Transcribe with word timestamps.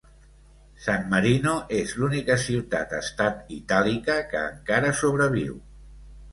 San 0.85 1.03
Marino 1.11 1.53
és 1.81 1.93
l'única 1.99 2.39
ciutat-estat 2.45 3.55
itàlica 3.61 4.19
que 4.35 4.43
encara 4.49 4.93
sobreviu. 5.07 5.65